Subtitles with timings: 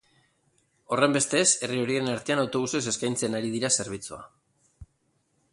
[0.95, 4.23] Horrenbestez, herri horien artean autobusez eskaintzen ari dira zerbitzua.